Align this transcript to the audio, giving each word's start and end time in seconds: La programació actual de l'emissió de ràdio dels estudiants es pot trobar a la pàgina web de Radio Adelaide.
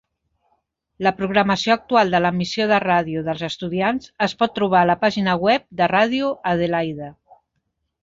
La 1.07 1.11
programació 1.19 1.75
actual 1.75 2.15
de 2.15 2.21
l'emissió 2.25 2.67
de 2.73 2.81
ràdio 2.85 3.23
dels 3.29 3.45
estudiants 3.51 4.11
es 4.29 4.35
pot 4.43 4.59
trobar 4.59 4.83
a 4.83 4.91
la 4.95 4.99
pàgina 5.07 5.39
web 5.47 5.69
de 5.83 5.95
Radio 5.97 6.35
Adelaide. 6.57 7.17